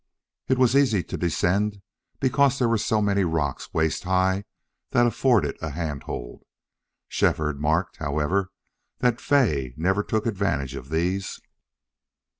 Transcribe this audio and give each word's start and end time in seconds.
It 0.47 0.57
was 0.57 0.75
easy 0.75 1.03
to 1.03 1.15
descend 1.15 1.79
because 2.19 2.57
there 2.57 2.67
were 2.67 2.79
so 2.79 3.03
many 3.03 3.23
rocks 3.23 3.71
waist 3.71 4.03
high 4.05 4.45
that 4.89 5.05
afforded 5.05 5.55
a 5.61 5.69
handhold. 5.69 6.41
Shefford 7.07 7.61
marked, 7.61 7.97
however, 7.97 8.51
that 8.97 9.21
Fay 9.21 9.75
never 9.77 10.01
took 10.03 10.25
advantage 10.25 10.73
of 10.73 10.89
these. 10.89 11.39